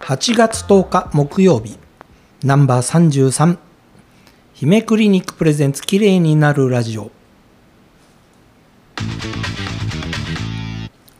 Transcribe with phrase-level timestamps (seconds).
[0.00, 1.78] 8月10日木曜日。
[2.44, 3.56] ナンバー33
[4.52, 7.10] 姫クリニックプレゼンツきれいになるラジオ。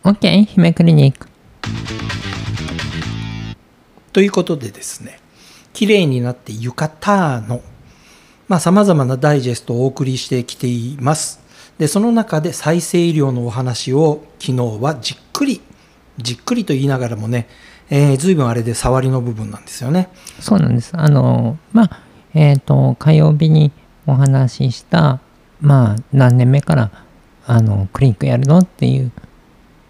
[0.05, 1.27] OK 姫クリニック。
[4.13, 5.19] ということでですね。
[5.73, 7.63] きれいになって浴衣の
[8.49, 11.41] まあ様々なダイジェストをお送りしてきています
[11.81, 15.63] でその中で再生医療のお話を昨日はじっくり
[16.19, 17.49] じっくりと言いながらもね、
[17.89, 22.03] えー、随分あれで触りの部分なんですよねそうなんですあのまあ
[22.35, 23.73] えっ、と火曜日に
[24.07, 25.21] お話しした
[25.63, 26.91] まあ何年目から
[27.47, 29.11] あのクリニックやるのっていう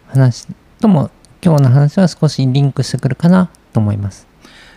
[0.07, 0.47] 話
[0.81, 1.11] とも
[1.45, 4.29] 今日の話は少しリンクしてくるかなと思います。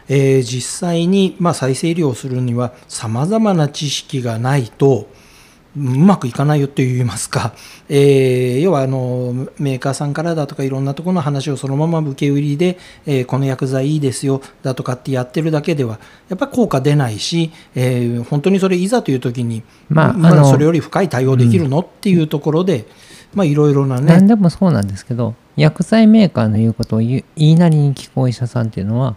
[0.10, 5.08] えー、実際に、まあ、再生医療をするにはさまざまな知識がないと
[5.76, 7.54] うまくいかないよと言いますか、
[7.90, 16.00] えー、要はあのメーカーさんからだとかいろんなところの話をそのまま受け売りで、えー、この薬剤いいですよだとかってやってるだけでは
[16.30, 22.86] やっぱり効果出ないし、えー、本当にそれいざという時に、まあ、まだそれより深い対応できるの、うん、っていうところで、
[23.34, 24.08] まあ、いろいろなね。
[24.08, 29.16] 何でもそうなんですけど薬剤メーカーの言うことを言いなりに聞くお医者さんっていうのは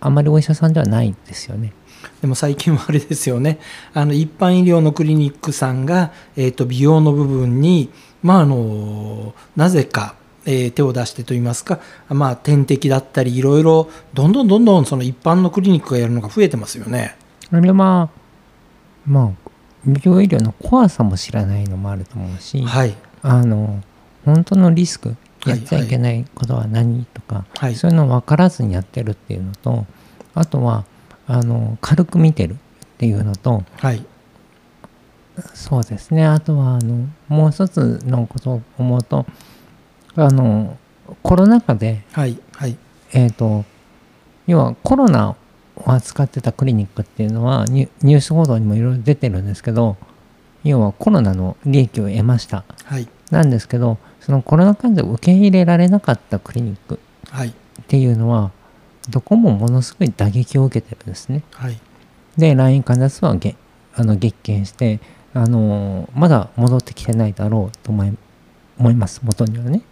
[0.00, 1.72] あまりお医者さんではないですよね。
[2.20, 3.58] でも最近はあれですよね
[3.92, 7.90] あの一般医療のクリニックさんが、えーと、美容の部分に、
[8.22, 10.14] まあ、あのなぜか、
[10.46, 17.16] えー、手を出してといいますか、まあ、点滴だったりいろいろどんどんどんどんその一般のクリニックがやるのが増えてますよね。
[17.52, 18.10] あれはま
[19.14, 19.30] あ
[19.84, 23.82] 美容医療の怖さも知らないのもあると思うし、はい、あの
[24.24, 29.86] 本当のリスクやっちゃいけないことは何とか、はい、そういうの分からずにやってるっていうのと
[30.34, 30.84] あとは
[31.26, 32.56] あの軽く見てるっ
[32.98, 34.04] ていうのと、はい、
[35.54, 36.26] そうですね。
[36.26, 39.24] あとはあのもう一つのことを思うと
[40.16, 40.76] あの
[41.22, 42.76] コロナ禍で、はいはい、
[43.12, 43.64] えっ、ー、と
[44.46, 45.36] 要はコロナを
[45.86, 49.96] 扱ってたクリニックっていうのはニュース報道にもいろいろ出てるんですけど
[50.64, 56.98] 要はコロナの利益を得ました、はい、なんですけどそのコロナ患者を受け入れられなかったクリニック
[57.42, 58.50] っていうのは、
[59.08, 61.42] どこもものすごい打撃を受けてるんですね。
[61.52, 61.80] はい、
[62.36, 63.56] で来院患者数はげ
[63.94, 65.00] あの激減して
[65.34, 69.82] あのまだ戻ってきてないだろうと思います元にはね。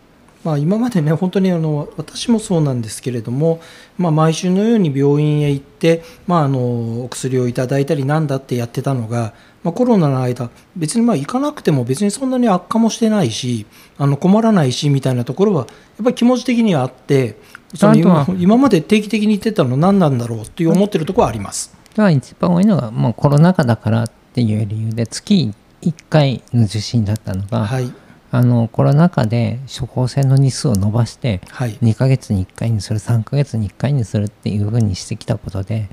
[0.44, 3.60] まあ、今までね本当にあの私もそうなんですけれども、
[3.96, 9.34] まあ、毎週のように病院へ行って、まあ、あのお薬をいただいたりなんだってやってたのが、
[9.64, 13.66] まあ、コロナの間別にまあ行かなくても別にそんなに悪化もしてないし
[13.98, 17.36] あの困らないしみたいなところはやっぱり気持ち的にはあって
[17.74, 21.76] その今今まで定期的に言ってたの何なんだろうっていう思ってるところはあります。
[22.12, 27.92] 一番多いのが、まあ、コロナ禍だからっていう理由で月1回の受診だったのが、はい、
[28.30, 35.88] あのコロナ禍で処方箋の日数を伸ばして、はい、2ヶ月に1回にする3ヶ月に1回にするっていうふうにしてきたことで、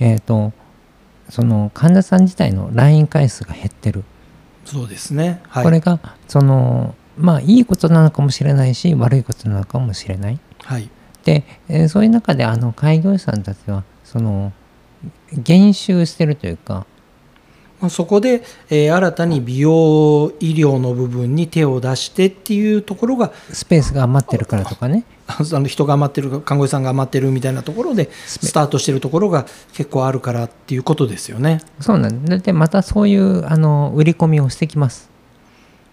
[0.00, 0.52] えーと、
[1.28, 4.04] その患者さん自体の来院回数が減ってる。
[4.64, 10.40] そうですね、はい、これがそのまあいいことなのかもしれないし悪いことなのかもしれない。
[10.64, 10.90] はい
[11.26, 14.52] で、えー、そういう中であの開業医さんたちはその
[15.32, 16.86] 減収してるというか
[17.90, 25.04] そこで、えー、新たに美容医療の部分に手を出してっていうところがスペースが余ってるからとかね。
[25.28, 31.60] あの人が余ってる看護師さんが余ってるみたいなところでスタートしてるところが結構あるからっていうことですよね。
[31.80, 35.10] そうなんででまたそういうあの売り込みをしてきます。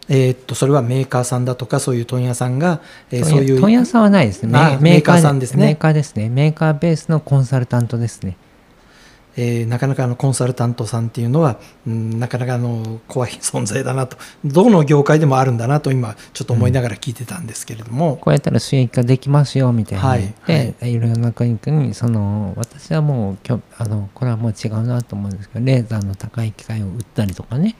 [0.10, 4.78] えー、っとそれはメーカーさんだとかそういう問屋さんが、えー、そういう問屋さんはないですね。
[4.82, 5.66] メーカーさんですね。
[5.66, 6.30] メーカーですね。
[6.30, 8.38] メーカーベースのコンサルタントですね
[9.36, 14.18] えー、なかなかのコンサルタントさんっていうのは、うん、なかなかの怖い存在だなと。
[14.46, 27.76] どの業界でもあるんだなと今ちょっと思いながら聞いてたんですけれども、うん、こうやったら収益化できますよみたいな、はい、で、はい、いろんなクリニックにその私はもうきょあのこれはもう違うなと思うんですけどレーザーの高い機械を売ったりとかね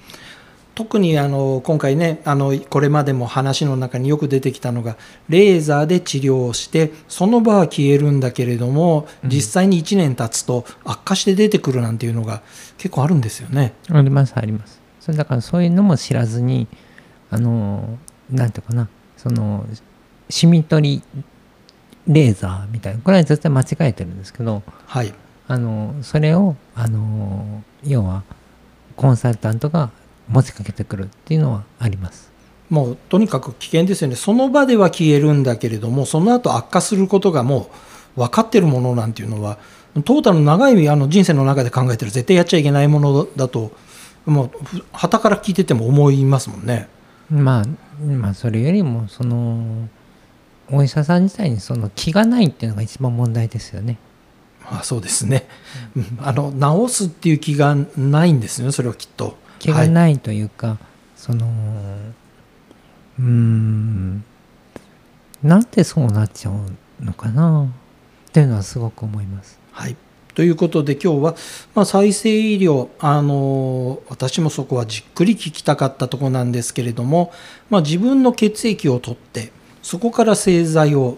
[0.76, 4.98] 特にあの今回ねあのこれまでも話の中によく出てきたのが
[5.30, 12.42] レーザーで治療をしてその場は消えるんだけれども、実際に1年経つと悪化して出てくるなんていうのが
[12.78, 13.74] 結構あるんですよね。
[13.90, 14.82] ありますあります。
[15.00, 16.68] それだからそういうのも知らずに
[17.30, 18.00] あの
[18.30, 18.88] なんていうかな
[19.18, 19.66] その
[20.30, 21.24] シミ取り
[22.08, 25.14] レーザーみたいなこれは絶対間違えてるんですけど、はい、
[25.48, 28.24] あのそれをあの要は
[28.96, 29.92] コンサルタントが
[30.30, 32.32] 持ちかけてくるっていうのはあります。
[32.70, 34.16] もうとにかく危険ですよね。
[34.16, 37.70] その場では消えるんだけれども、その後悪化することがも
[38.18, 39.58] う分かってるものなんていうのは、
[40.06, 43.72] トータル長いあの人生の中で考えてる絶対やっちゃいけないものだと、
[44.26, 44.52] もう
[44.92, 46.88] 旗から聞いてても思いますもんね。
[47.30, 47.66] まあ
[48.04, 49.88] まあそれよりもその
[50.72, 53.98] お医者さん自体にその気がないっていうのが一番問題ですよね。
[54.64, 55.46] まあ、そうですね、
[55.94, 59.38] うんあの治すっていう気がないんですよねそれはきっと。
[59.64, 60.78] 気がないというか、
[61.16, 61.48] その
[63.18, 64.26] うん
[65.42, 67.70] なんでそうなっちゃうのかな
[68.28, 69.58] っていうのはすごく思います。
[69.72, 69.96] はい、
[70.36, 71.36] ということで今日は、
[71.76, 77.32] まあ、再生医療あの私もそこはじっくり聞きたかったとこなんですけれども、
[77.70, 81.18] まあ、自分の血液を取ってそこから製剤を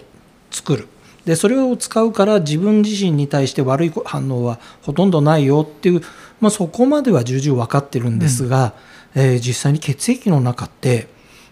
[0.51, 0.87] 作る
[1.25, 6.01] でそれを使うから自分自身に対して悪い反応はほとんどないよっていう、
[6.39, 8.73] まあ、そこまでは重々分かってるんですが、
[9.15, 11.07] えー実際に血液の中って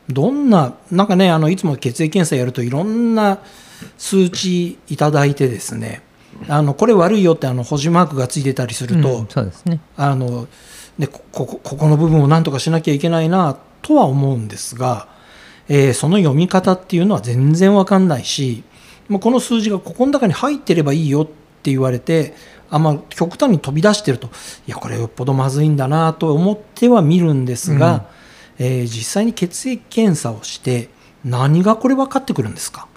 [0.09, 3.39] どんななんかねあのいつも血液検査やるといろんな
[3.97, 6.03] 数値いただいてですね
[6.47, 9.79] あのこれ悪いよってあの星マークがついてたりすると、うんそうですね。
[9.95, 10.47] あの
[10.97, 15.07] ね、こここここの部分をなんとかしなきゃいけないなとは思うんですが、
[15.67, 18.63] えーその読み方っていうのは全然わかんないし、
[19.09, 22.33] まあ、この数字がここの中に入ってればいいよって言われて
[22.69, 24.27] あまあ、極端に飛び出してると。
[24.67, 28.07] いやこれよっぽどまずいんだなと思っては見るんですが、
[28.57, 30.89] えー実際に血液検査をして
[31.23, 32.87] 何がこれ分かってくるんですか？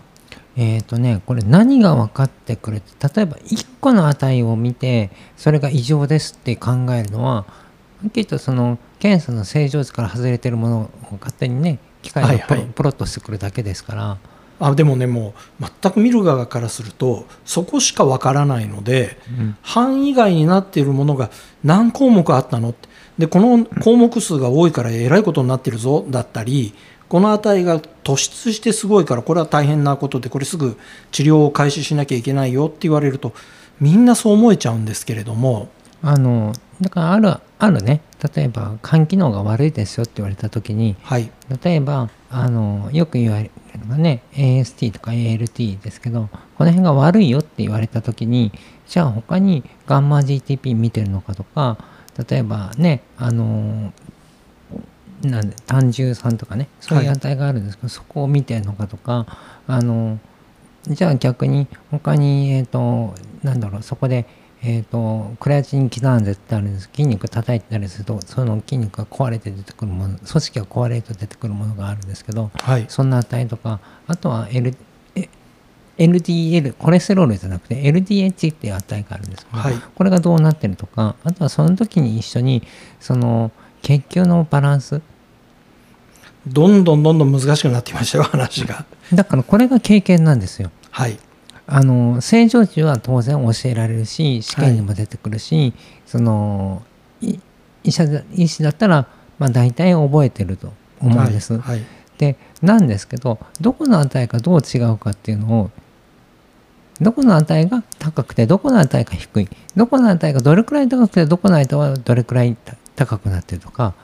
[0.57, 7.45] えーとね、これ何が分かってくるって例えば1個の値を見てそれが異常ですって考えるのはは
[8.07, 12.61] っきりとその検査の正常値から外れてるものを勝手にね機械がプロ,、はい。
[12.61, 14.19] はいプロットしてくるだけですから
[14.59, 19.57] あでもねもう全く見る側からするとそこしかわからないので、うん。
[19.63, 21.31] 範囲外になっているものが
[21.63, 22.71] 何項目あったの？
[22.71, 22.89] って
[23.19, 26.75] でこの項目数が多いからえらいことになってるぞだったり
[27.09, 30.77] この値が突出してすごいからこれは大変なことでこれすぐ
[31.13, 33.33] 治療を開始しなきゃいけないよって言われると
[33.81, 35.69] みんなそう思えちゃうんですけれども
[36.03, 38.03] あのだからあるあるね。
[38.35, 41.31] 例えば肝機能が悪いですよって言われた時にはい。
[41.63, 43.51] 例えばあのよく言われる
[43.81, 48.53] のがね AST とか ALT ですけどこの辺が悪いよって言われた時に
[48.89, 51.77] じゃあ他にガンマ GTP 見てるのかとか
[52.29, 53.93] 例えばねあの
[55.23, 59.27] なんで単重酸とかねそういう値があるんですけど、そこを見てるのかとか
[59.67, 60.19] あの
[60.87, 64.27] じゃあ逆に他にえっ、となんだろうそこで
[64.63, 72.87] えー、とクレアチニン刻んでってあるんです筋肉叩いてたりするとその筋肉が壊れて出てくるもの組織が壊れると出てくるものがあるんですけどはい。
[72.89, 74.75] そんな値とかあとは、L、
[75.15, 75.29] え
[75.99, 79.75] LDL コレステロールじゃなくて LDH っていう値があるんですけど、はい。
[79.95, 82.63] これがどうなってるとかあとはその時に一緒に
[82.99, 85.01] その血球のバランス。
[86.47, 88.85] どんどんどんどん難しくなってきましたよ話が。
[89.13, 90.71] だからこれが経験なんですよ。
[90.91, 91.19] はい
[91.69, 95.75] あの正常値は当然教えられるし試験にも出てくるし、
[96.07, 96.83] その
[97.21, 97.39] い
[97.83, 99.09] 医者だ医師だったら、
[99.39, 101.59] まあ、大体覚えてると思うんです。
[101.59, 101.79] はい。
[101.79, 101.87] はい。
[102.19, 105.71] でなんですけどどこの値がどう違うかっていうのを
[107.01, 109.49] どこの値が高くてどこの値が低い。
[109.75, 113.95] どこの値がどれくらい高くてどこの値はどれくらいた高くなってるとか。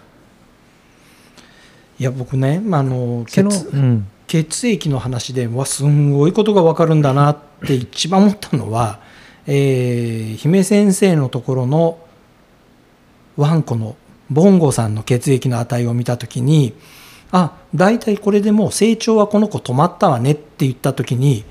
[1.98, 7.36] いや僕ね、まあ、あの血うん血液の話でわすんごいことが分かるんだなっ
[7.66, 8.98] て一番思ったのは、
[9.46, 11.98] えー姫先生のところの
[13.36, 13.94] ワンコの
[14.30, 16.72] ボンゴさんの血液の値を見た時に
[17.30, 21.44] あ大体これでもう成長はこの子止まったわねって言った時に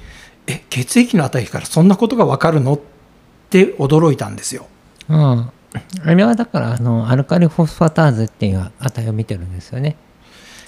[0.47, 2.79] え血液の値からそんなことが分かるのっ
[3.51, 4.65] て驚いたんですよ。
[5.07, 9.97] あああれはだからあのアルカリフォスファターゼっていう値を見てるんですよね。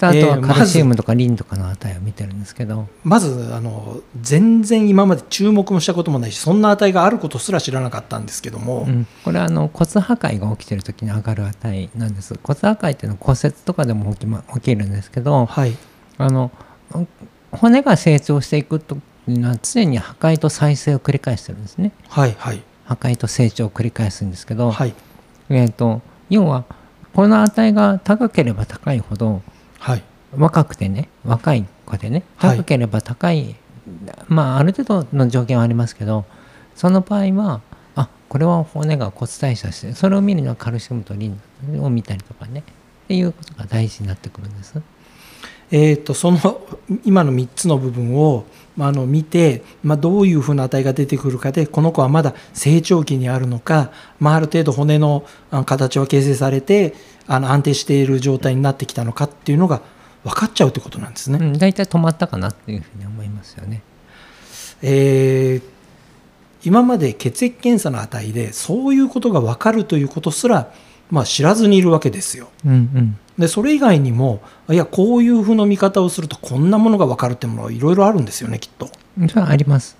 [0.00, 12.38] とはえーカルシウムとかリンとかの値を見てるんですけど、まずあの全然今まで注目もしたこともないしそんな値があることすら知らなかったんですけども、うん、これはあの骨破壊が起きてる時に上がる値なんです。
[12.42, 15.76] 骨破壊っていうのは骨折とかでも起き,、ま、起きるんですけどはい。
[16.18, 16.50] あの
[17.50, 18.96] 骨が成長していくと
[19.28, 21.92] いうのは常に破壊と再生を繰り返してるんですね。
[22.08, 22.62] はいはい。
[22.84, 24.94] 破壊と成長を繰り返すんですけど、はい。
[25.50, 26.64] えー、と要は
[27.14, 29.42] この値が高ければ高いほど
[29.84, 30.02] はい
[30.34, 33.54] 若くてね若い子でねはい高ければ高い、
[34.28, 36.24] まあある程度の条件はありますけど
[36.74, 37.60] その場合は
[37.94, 44.80] あこれは骨が骨代謝してそれを見るのはカルシウムとリンを見たりとかねっていうことが大事になってくるんです。
[45.70, 46.38] えー、とその
[47.04, 55.24] 今の3つの部分を、まあ、あの見て、まあ、どういうふうな値が出てくるかでこの子はまだ成長期にあるのか、まあ、ある程度骨の
[55.66, 56.94] 形は形成されて
[57.26, 59.80] あの安定している状態になってきたのかっていうのが
[60.24, 61.38] 分かっちゃうってことなんですね。
[61.40, 63.82] うん、大体止まったかなっていうふうに思いますよね。
[64.82, 65.74] えー
[66.64, 70.72] 今まで血液検査の値でそういうことが分かるということすら、
[71.10, 72.48] まあ、知らずにいるわけですよ。
[72.64, 78.88] うんうんでそれ以外にもいやこういうふうの見方をするとこんなものが分かるってものはいろいろあるんですよねきっと。
[79.28, 79.96] それはあります。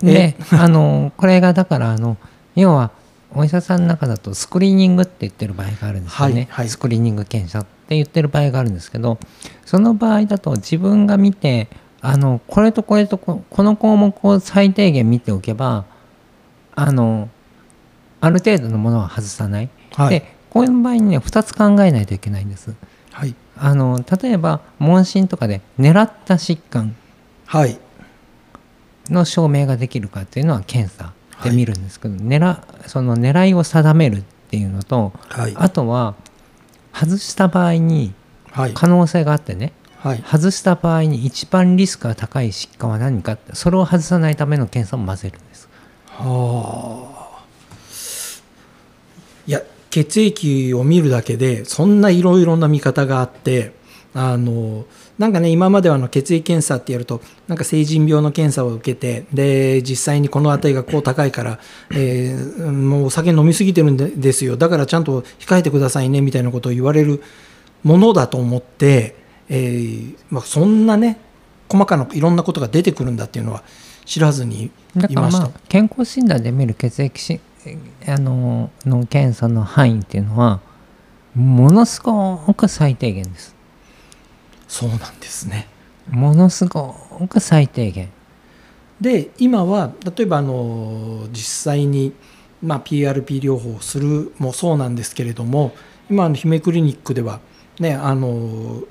[0.00, 2.16] であのこれがだからあの
[2.54, 2.90] 要は
[3.34, 6.68] お医者さんの中だとスクリーニングって言ってる場合があるんですよね、はいはい。
[6.68, 9.18] スクリーニング検査って言ってる場合があるんですけど
[9.64, 11.68] その場合だと自分が見て
[12.00, 15.84] あのこれとこれとここの項目を最低限見ておけば
[16.74, 17.28] あの
[18.20, 20.10] ある程度のものは外さない、はい。
[20.10, 22.74] でこういう場合にね2つ考えないといけないんです。
[23.10, 23.34] はい。
[23.56, 26.94] あの例えば問診とかで狙った疾患
[27.46, 27.78] はい。
[29.08, 35.54] の証明ができるかっていうのは検査で見るんですけど、狙その狙いを定めるっていうのとはい。
[35.56, 36.16] あとは
[36.92, 38.12] 外した場合に
[38.50, 38.74] はい。
[38.74, 40.22] 可能性があってねはい。
[40.22, 45.68] 外した場合に一番リスクが高い疾患は何かってそれを外さないための検査も混ぜるんです。
[46.08, 47.42] はあ。
[49.46, 49.62] いや
[49.92, 53.72] 血液を見るだけでそんないろいろな見方があって
[54.14, 54.86] あの
[55.18, 61.58] なんかね今まではの血液検査ってやるとなんか成人病の検査を受けてで実際にこの値がこう高いから、
[61.92, 67.22] えーもうお酒飲みすぎてるんですよだからちゃんと控えてくださいねみたいなことを言われる
[67.82, 69.14] ものだと思って、
[69.50, 71.20] えーまあ、そんなね
[71.68, 73.62] 細かないろんなことが出てくるんだっていうのは
[74.06, 74.70] 知らずに
[75.08, 75.50] いました。
[75.68, 77.20] 健康診断で見る血液
[78.08, 80.60] あのの検査の範囲っていうのは
[81.34, 83.54] ものすごく最低限です。
[84.68, 85.68] そうなんですね。
[86.10, 86.94] ものすご
[87.28, 88.10] く最低限。
[89.00, 92.12] で今は例えばあの実際に、
[92.62, 95.74] まあ、PRP 療法をするもそうなんですけれども
[96.08, 97.40] 今の姫クリニックでは
[97.80, 98.82] ねあの、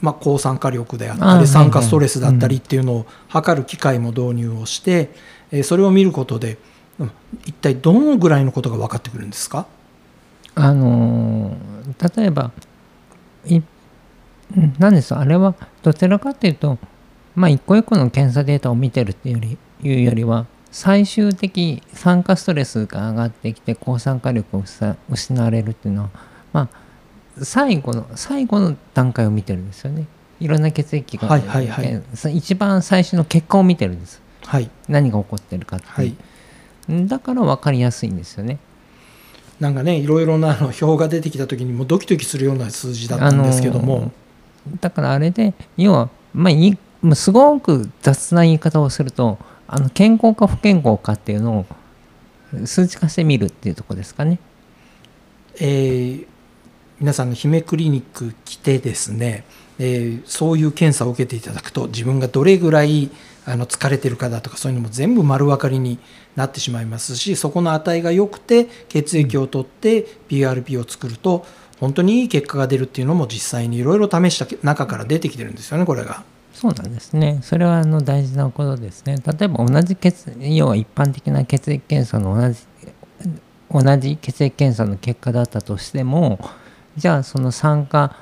[0.00, 5.10] まあ、抗酸化力であったあり酸化ストレスだったりっていうのを測る機械も導入をして、
[5.52, 6.58] えーそれを見ることでうん
[7.46, 9.66] 一体どのぐらいのことが分かってくるんですか？
[10.54, 12.50] あのー例えば
[14.78, 16.78] 何ですあれはどちらかというと
[17.34, 26.10] まあ一個一個の検査データを見てるっていうよりいうよりは最終的酸化ストレスが上がってきて抗酸化力を失失われるっていうのは
[26.52, 30.06] まあ最後の最後の段階を見てるんですよね。
[30.40, 32.02] いろんな血液が、はいはいはい。
[32.36, 34.20] 一番最初の結果を見てるんです。
[34.44, 34.70] はい。
[34.88, 36.08] 何が起こってるかってはい。
[36.08, 36.16] いう、
[36.88, 38.58] だから分かりやすいんですよね。
[39.60, 44.12] なんかねいろいろなあの表が出てきた時にもうドキドキするような数字だったんですけども、
[44.80, 51.66] だからあれで要はまあすごく雑な言い方をするとあの健康か不健康かっていうの
[52.52, 54.38] を数値化してみるっていうところですかね。
[55.60, 56.26] えー
[57.00, 59.44] 皆さんの姫クリニック来てですね、
[59.78, 63.10] えーそういう検査を受けていただくと自分がどれぐらい
[63.48, 65.98] あの疲れてるかだとかそういうのも全部丸分かりに
[66.36, 71.46] なってしまいますしそこの値が良くて血液を取って PRP を作ると
[71.80, 76.24] 本当にいい結果が出るっていうのも実際にいろいろ試した中から出てきてるんですよねこれが。
[76.52, 77.38] そうなんですね。
[77.42, 79.18] それはあの大事なことですね。
[79.24, 82.66] 例えば同じ血要は一般的な血液検査の同じ
[83.70, 86.40] 同じ血液検査の結果だったとしても
[86.96, 88.16] じゃあその酸化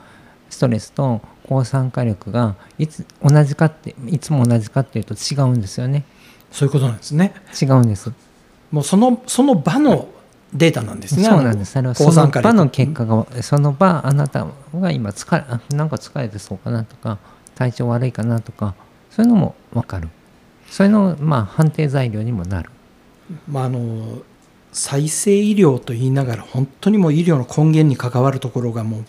[0.50, 6.04] ストレスと抗酸化力がいつ同じかっていつも同じかっていうと違うんですよね。
[6.50, 7.34] そういうことなんですね。
[7.60, 8.12] 違うんです。
[8.70, 10.08] もうそのその場の
[10.52, 11.24] データなんですね。
[11.24, 11.72] そうなんです。
[11.72, 17.18] それはその抗酸化力場の結果が、その場、あなたが今疲れ、あなんか疲れてそうかなとか、
[17.54, 18.74] 体調悪いかなとか、
[19.10, 20.08] そういうのも分かる。
[20.68, 22.70] そういうの、まあ、判定材料にもなる。
[23.48, 24.18] まあ、あの
[24.72, 29.04] 再生医療と言いながら本当にもう医療の根源に関わるところがもう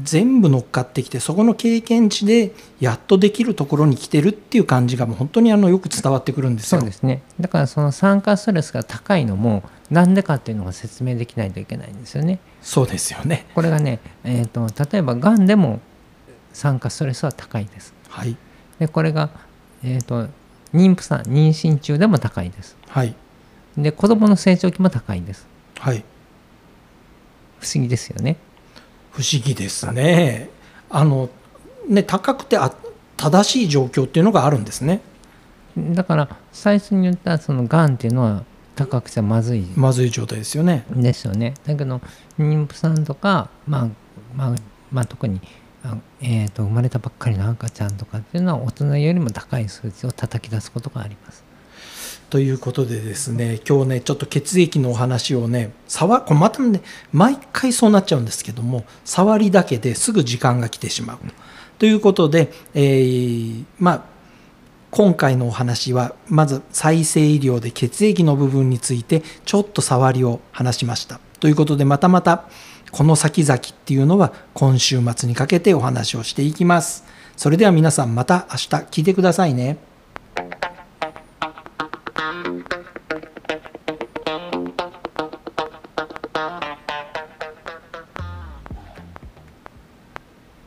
[0.00, 6.80] 全部乗っかってきてそこの経験値でやっとできるところに来てるっていう感じがもう本当にあのよく伝わってくるんですよ。
[6.80, 7.22] そうですね。
[7.38, 12.38] だから、その酸化ストレスが高いのも、なんでかっていうのが説明できないといけないんですよね。
[12.62, 13.46] そうですよね。
[13.54, 15.80] これがね、えー、と例えば、がんでも
[16.54, 17.92] 酸化ストレスは高いです。
[18.08, 18.36] はい
[18.78, 19.28] で、これが、
[19.84, 20.28] えー、と
[20.72, 22.78] 妊婦さん、妊娠中でも高いです。
[22.88, 23.14] はい
[23.76, 25.46] で、子供の成長期も高いです。
[25.78, 26.02] はい
[27.60, 28.36] 不思議ですよね。
[29.12, 30.50] 不思議ですね。
[30.90, 31.28] あの
[31.88, 32.74] ね高くてあ
[33.16, 35.00] 正しい状況っていうのがあるんですね。
[35.76, 40.84] だから最初に言ったそのがんっていうのは高くちゃまずいまずい状態ですよね。
[40.90, 41.54] ですよね。
[41.66, 42.00] だけど
[42.38, 43.88] 妊婦さんとか、まあ
[44.34, 44.54] まあ
[44.90, 45.40] まあ、特に
[45.84, 51.44] あ、えー、と生まれたばっかりの赤ちゃんとかっていうのは大人よりも高い数値を叩き出すことがあります。
[52.32, 56.80] ということでですね今日ねちょっと血液のお話をね触これまたね
[57.12, 61.18] 毎回そうなっちゃうんですけども触りだけですぐ時間が来てしまう
[61.78, 64.04] ということで、えーまあ
[64.90, 72.44] 今回のお話はまず再生医療で血液の部分についてちょっと触りを話しましたということでまたまた
[72.92, 77.04] この先々っていうのは今週末にかけてお話をしていきます。
[77.36, 79.91] それでは皆さんまた明日聞いてくださいね。